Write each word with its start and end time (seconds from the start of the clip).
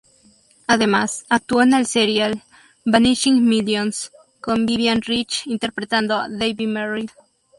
Además, 0.65 1.25
actuó 1.29 1.61
en 1.61 1.75
el 1.75 1.85
serial 1.85 2.41
"Vanishing 2.85 3.45
Millions", 3.47 4.11
con 4.39 4.65
Vivian 4.65 5.03
Rich, 5.03 5.45
interpretando 5.45 6.15
a 6.17 6.27
Dave 6.27 6.65
Merrill. 6.65 7.11